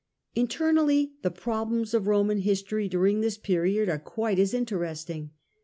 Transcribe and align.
Internally 0.33 1.13
the 1.21 1.29
problems 1.29 1.93
of 1.93 2.07
Roman 2.07 2.39
history 2.39 2.89
during 2.89 3.21
this 3.21 3.37
period 3.37 3.87
are 3.87 3.99
quite 3.99 4.39
as 4.39 4.51
interesting. 4.51 5.29